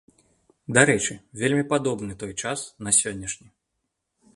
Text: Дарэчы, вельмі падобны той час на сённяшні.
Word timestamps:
Дарэчы, 0.77 1.13
вельмі 1.43 1.63
падобны 1.75 2.13
той 2.25 2.33
час 2.41 2.59
на 2.89 2.99
сённяшні. 3.03 3.47